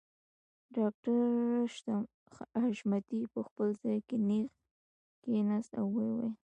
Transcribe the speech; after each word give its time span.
ډاکټر 0.75 1.19
حشمتي 2.63 3.19
په 3.33 3.39
خپل 3.47 3.67
ځای 3.81 3.97
کې 4.07 4.17
نېغ 4.27 4.47
کښېناسته 5.23 5.75
او 5.81 5.87
ويې 5.95 6.11
ويل 6.15 6.33